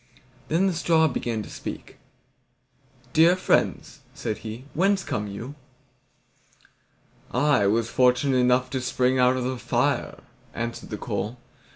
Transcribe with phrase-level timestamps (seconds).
[0.47, 1.97] Then the straw began to speak.
[3.13, 5.53] "Dear friends," said he, "whence come you?"
[7.31, 10.21] "I was fortunate enough to spring out of the fire,"
[10.55, 11.37] answered the coal.